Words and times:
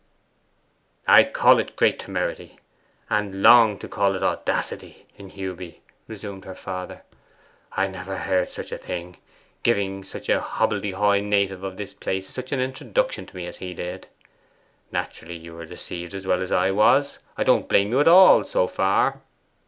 'I 1.07 1.25
call 1.25 1.59
it 1.59 1.75
great 1.75 1.99
temerity 1.99 2.57
and 3.07 3.43
long 3.43 3.77
to 3.77 3.87
call 3.87 4.15
it 4.15 4.23
audacity 4.23 5.05
in 5.15 5.29
Hewby,' 5.29 5.79
resumed 6.07 6.43
her 6.43 6.55
father. 6.55 7.03
'I 7.73 7.85
never 7.85 8.17
heard 8.17 8.49
such 8.49 8.71
a 8.71 8.79
thing 8.79 9.17
giving 9.61 10.03
such 10.03 10.27
a 10.27 10.39
hobbledehoy 10.41 11.21
native 11.21 11.63
of 11.63 11.77
this 11.77 11.93
place 11.93 12.27
such 12.27 12.51
an 12.51 12.59
introduction 12.59 13.27
to 13.27 13.35
me 13.35 13.45
as 13.45 13.57
he 13.57 13.75
did. 13.75 14.07
Naturally 14.91 15.37
you 15.37 15.53
were 15.53 15.67
deceived 15.67 16.15
as 16.15 16.25
well 16.25 16.41
as 16.41 16.51
I 16.51 16.71
was. 16.71 17.19
I 17.37 17.43
don't 17.43 17.69
blame 17.69 17.91
you 17.91 17.99
at 17.99 18.07
all, 18.07 18.43
so 18.43 18.65
far. 18.65 19.21